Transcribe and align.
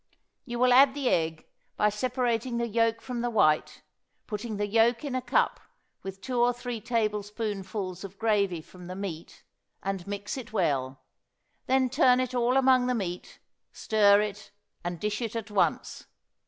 You 0.45 0.57
will 0.57 0.73
add 0.73 0.95
the 0.95 1.09
egg 1.09 1.45
by 1.77 1.89
separating 1.89 2.57
the 2.57 2.67
yolk 2.67 3.01
from 3.01 3.21
the 3.21 3.29
white, 3.29 3.83
putting 4.25 4.57
the 4.57 4.65
yolk 4.65 5.03
in 5.05 5.13
a 5.13 5.21
cup 5.21 5.59
with 6.01 6.21
two 6.21 6.39
or 6.39 6.53
three 6.53 6.81
tablespoonfuls 6.81 8.03
of 8.03 8.17
gravy 8.17 8.61
from 8.63 8.87
the 8.87 8.95
meat 8.95 9.43
and 9.83 10.07
mix 10.07 10.37
it 10.37 10.51
well; 10.51 11.01
then 11.67 11.87
turn 11.87 12.19
it 12.19 12.33
all 12.33 12.57
among 12.57 12.87
the 12.87 12.95
meat, 12.95 13.37
stir 13.73 14.21
it 14.21 14.49
and 14.83 14.99
dish 14.99 15.21
it 15.21 15.35
at 15.35 15.51
once. 15.51 16.07